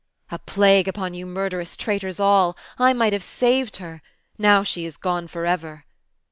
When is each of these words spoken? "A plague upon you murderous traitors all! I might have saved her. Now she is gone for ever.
"A 0.31 0.39
plague 0.39 0.87
upon 0.87 1.13
you 1.13 1.27
murderous 1.27 1.77
traitors 1.77 2.19
all! 2.19 2.57
I 2.79 2.91
might 2.91 3.13
have 3.13 3.21
saved 3.23 3.77
her. 3.77 4.01
Now 4.35 4.63
she 4.63 4.83
is 4.83 4.97
gone 4.97 5.27
for 5.27 5.45
ever. 5.45 5.85